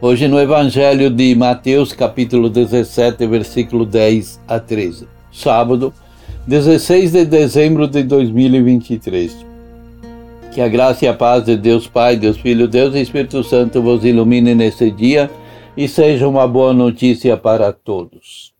[0.00, 5.08] Hoje no Evangelho de Mateus, capítulo 17, versículo 10 a 13.
[5.32, 5.92] Sábado,
[6.46, 9.44] 16 de dezembro de 2023.
[10.54, 13.82] Que a graça e a paz de Deus Pai, Deus Filho, Deus e Espírito Santo
[13.82, 15.28] vos ilumine nesse dia
[15.76, 18.56] e seja uma boa notícia para todos.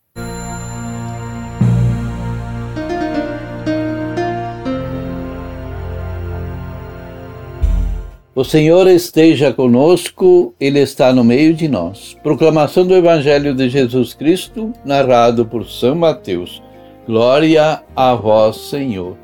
[8.38, 12.16] O Senhor esteja conosco, Ele está no meio de nós.
[12.22, 16.62] Proclamação do Evangelho de Jesus Cristo, narrado por São Mateus.
[17.04, 19.16] Glória a vós, Senhor.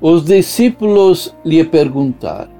[0.00, 2.50] Os discípulos lhe perguntaram: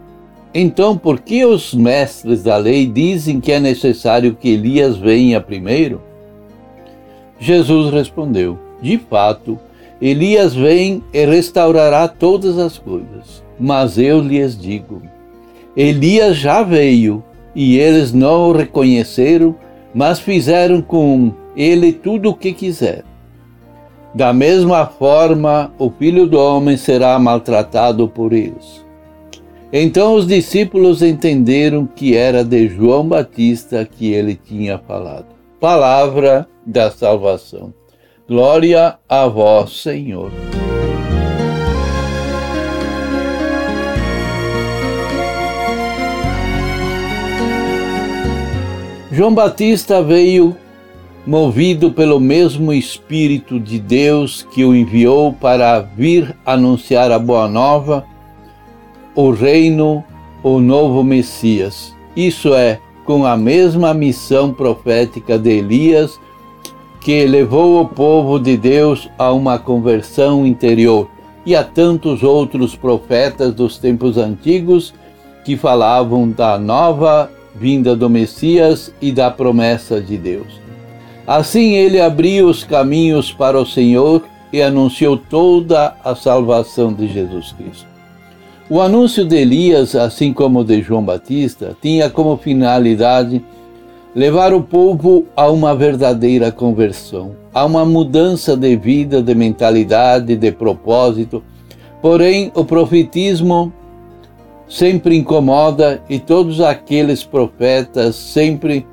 [0.54, 6.00] Então, por que os mestres da lei dizem que é necessário que Elias venha primeiro?
[7.40, 9.58] Jesus respondeu: De fato,
[10.00, 13.42] Elias vem e restaurará todas as coisas.
[13.58, 15.02] Mas eu lhes digo:
[15.76, 17.22] Elias já veio
[17.54, 19.54] e eles não o reconheceram,
[19.94, 23.10] mas fizeram com ele tudo o que quiseram.
[24.14, 28.84] Da mesma forma, o filho do homem será maltratado por eles.
[29.72, 35.26] Então os discípulos entenderam que era de João Batista que ele tinha falado.
[35.58, 37.72] Palavra da salvação.
[38.28, 40.30] Glória a vós, Senhor.
[49.12, 50.56] João Batista veio
[51.26, 58.06] movido pelo mesmo Espírito de Deus que o enviou para vir anunciar a Boa Nova,
[59.14, 60.02] o Reino,
[60.42, 61.94] o novo Messias.
[62.16, 66.18] Isso é, com a mesma missão profética de Elias,
[66.98, 71.06] que levou o povo de Deus a uma conversão interior,
[71.44, 74.94] e a tantos outros profetas dos tempos antigos
[75.44, 80.60] que falavam da nova vinda do Messias e da promessa de Deus.
[81.26, 87.52] Assim ele abriu os caminhos para o Senhor e anunciou toda a salvação de Jesus
[87.52, 87.86] Cristo.
[88.68, 93.42] O anúncio de Elias, assim como de João Batista, tinha como finalidade
[94.14, 100.52] levar o povo a uma verdadeira conversão, a uma mudança de vida, de mentalidade, de
[100.52, 101.42] propósito.
[102.00, 103.72] Porém, o profetismo
[104.72, 108.86] sempre incomoda e todos aqueles profetas sempre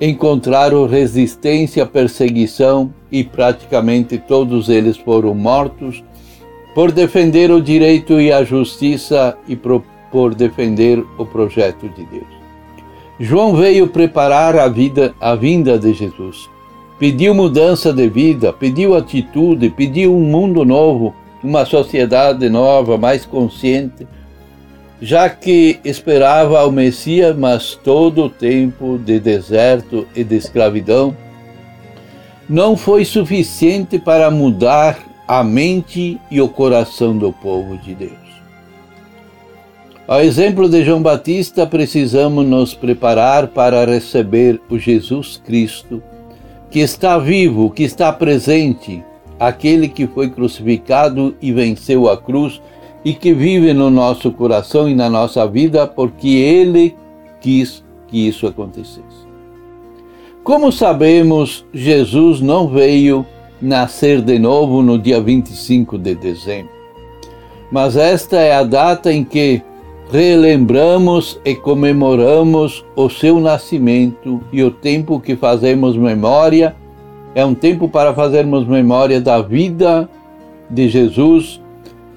[0.00, 6.02] encontraram resistência, perseguição e praticamente todos eles foram mortos
[6.74, 12.40] por defender o direito e a justiça e por defender o projeto de Deus.
[13.20, 16.50] João veio preparar a vida, a vinda de Jesus.
[16.98, 24.08] Pediu mudança de vida, pediu atitude, pediu um mundo novo, uma sociedade nova, mais consciente,
[25.00, 31.16] já que esperava o Messias, mas todo o tempo de deserto e de escravidão
[32.48, 38.30] não foi suficiente para mudar a mente e o coração do povo de Deus.
[40.06, 46.02] Ao exemplo de João Batista, precisamos nos preparar para receber o Jesus Cristo,
[46.68, 49.04] que está vivo, que está presente,
[49.38, 52.60] aquele que foi crucificado e venceu a cruz
[53.04, 56.96] e que vive no nosso coração e na nossa vida porque Ele
[57.40, 59.28] quis que isso acontecesse.
[60.42, 63.24] Como sabemos, Jesus não veio
[63.60, 66.72] nascer de novo no dia 25 de dezembro,
[67.70, 69.62] mas esta é a data em que
[70.10, 76.74] relembramos e comemoramos o seu nascimento e o tempo que fazemos memória
[77.34, 80.10] é um tempo para fazermos memória da vida
[80.68, 81.60] de Jesus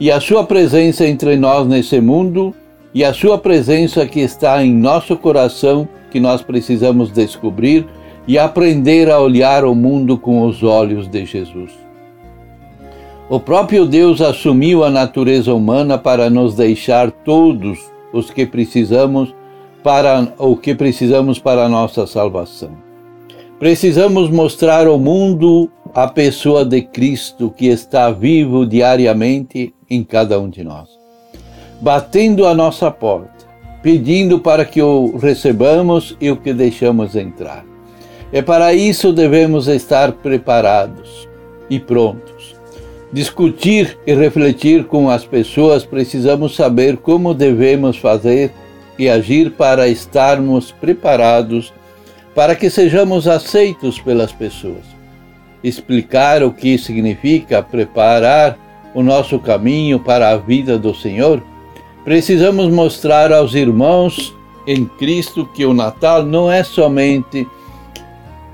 [0.03, 2.53] e a sua presença entre nós nesse mundo
[2.94, 7.88] e a sua presença que está em nosso coração que nós precisamos descobrir
[8.27, 11.71] e aprender a olhar o mundo com os olhos de Jesus.
[13.29, 17.79] O próprio Deus assumiu a natureza humana para nos deixar todos
[18.11, 19.33] os que precisamos
[19.81, 22.71] para o que precisamos para a nossa salvação.
[23.57, 30.50] Precisamos mostrar ao mundo a pessoa de Cristo que está vivo diariamente em cada um
[30.50, 30.90] de nós,
[31.80, 33.45] batendo a nossa porta,
[33.84, 37.63] pedindo para que o recebamos e o que deixamos entrar.
[38.31, 41.30] E para isso devemos estar preparados
[41.69, 42.56] e prontos.
[43.12, 48.51] Discutir e refletir com as pessoas, precisamos saber como devemos fazer
[48.98, 51.72] e agir para estarmos preparados
[52.34, 55.02] para que sejamos aceitos pelas pessoas.
[55.63, 58.57] Explicar o que significa preparar
[58.94, 61.42] o nosso caminho para a vida do Senhor,
[62.04, 64.36] precisamos mostrar aos irmãos
[64.68, 67.48] em Cristo que o Natal não é somente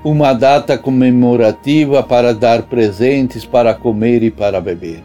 [0.02, 5.02] uma data comemorativa para dar presentes, para comer e para beber.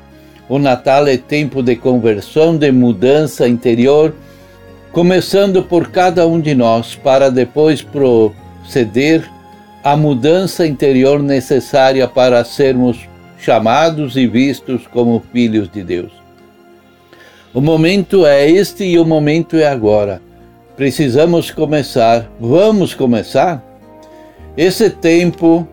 [0.47, 4.13] O Natal é tempo de conversão, de mudança interior,
[4.91, 9.29] começando por cada um de nós, para depois proceder
[9.85, 12.97] à mudança interior necessária para sermos
[13.37, 16.11] chamados e vistos como filhos de Deus.
[17.53, 20.19] O momento é este e o momento é agora.
[20.75, 22.31] Precisamos começar.
[22.39, 23.63] Vamos começar?
[24.57, 25.67] Esse tempo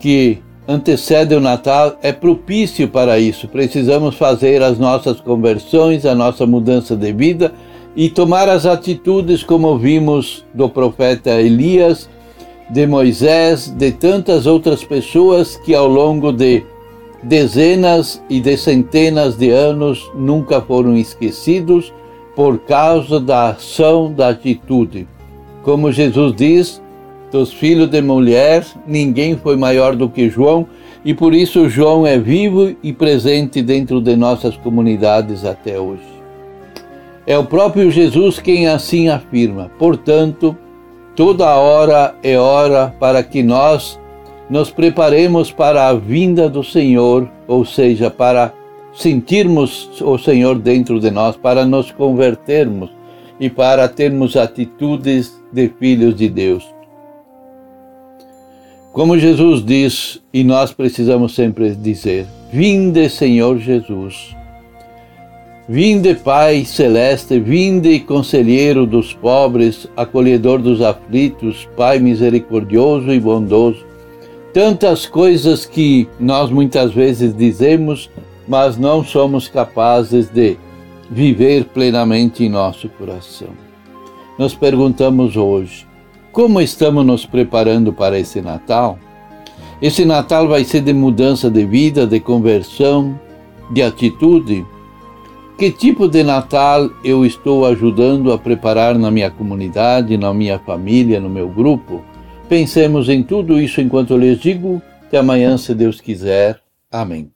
[0.00, 3.46] que antecede o Natal é propício para isso.
[3.46, 7.52] Precisamos fazer as nossas conversões, a nossa mudança de vida
[7.94, 12.10] e tomar as atitudes como vimos do profeta Elias,
[12.72, 16.64] de Moisés, de tantas outras pessoas que ao longo de
[17.22, 21.92] dezenas e de centenas de anos nunca foram esquecidos
[22.34, 25.06] por causa da ação, da atitude.
[25.62, 26.82] Como Jesus diz,
[27.30, 30.66] dos filhos de mulher, ninguém foi maior do que João,
[31.04, 36.10] e por isso João é vivo e presente dentro de nossas comunidades até hoje.
[37.26, 39.70] É o próprio Jesus quem assim afirma.
[39.78, 40.56] Portanto,
[41.14, 44.00] toda hora é hora para que nós
[44.48, 48.52] nos preparemos para a vinda do Senhor, ou seja, para
[48.92, 52.90] sentirmos o Senhor dentro de nós, para nos convertermos
[53.40, 56.64] e para termos atitudes de filhos de Deus.
[58.92, 64.36] Como Jesus diz, e nós precisamos sempre dizer: Vinde, Senhor Jesus.
[65.68, 73.86] Vinde, Pai celeste, vinde, conselheiro dos pobres, acolhedor dos aflitos, Pai misericordioso e bondoso.
[74.52, 78.10] Tantas coisas que nós muitas vezes dizemos,
[78.48, 80.56] mas não somos capazes de
[81.08, 83.50] viver plenamente em nosso coração.
[84.36, 85.86] Nos perguntamos hoje:
[86.32, 88.98] como estamos nos preparando para esse Natal?
[89.80, 93.18] Esse Natal vai ser de mudança de vida, de conversão,
[93.70, 94.66] de atitude?
[95.62, 101.20] Que tipo de Natal eu estou ajudando a preparar na minha comunidade, na minha família,
[101.20, 102.02] no meu grupo?
[102.48, 104.82] Pensemos em tudo isso enquanto eu lhes digo.
[105.06, 106.58] Até amanhã, se Deus quiser.
[106.90, 107.30] Amém.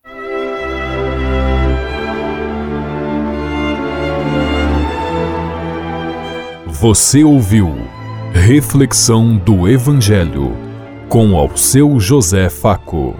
[6.67, 7.76] Você ouviu
[8.32, 10.52] Reflexão do Evangelho
[11.08, 13.14] com ao seu José Faco.